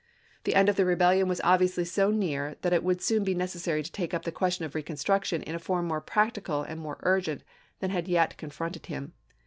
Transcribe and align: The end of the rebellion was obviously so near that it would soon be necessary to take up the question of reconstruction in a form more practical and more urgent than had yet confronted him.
The 0.45 0.55
end 0.55 0.67
of 0.67 0.77
the 0.77 0.83
rebellion 0.85 1.27
was 1.27 1.39
obviously 1.43 1.85
so 1.85 2.09
near 2.09 2.55
that 2.63 2.73
it 2.73 2.83
would 2.83 3.03
soon 3.03 3.23
be 3.23 3.35
necessary 3.35 3.83
to 3.83 3.91
take 3.91 4.15
up 4.15 4.23
the 4.25 4.31
question 4.31 4.65
of 4.65 4.73
reconstruction 4.73 5.43
in 5.43 5.53
a 5.53 5.59
form 5.59 5.87
more 5.87 6.01
practical 6.01 6.63
and 6.63 6.81
more 6.81 6.97
urgent 7.03 7.43
than 7.81 7.91
had 7.91 8.07
yet 8.07 8.35
confronted 8.35 8.87
him. 8.87 9.13